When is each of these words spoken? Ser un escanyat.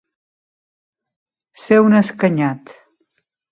Ser 1.65 1.79
un 1.89 1.99
escanyat. 2.01 2.77